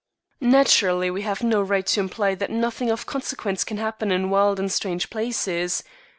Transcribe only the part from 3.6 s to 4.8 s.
can happen in wild and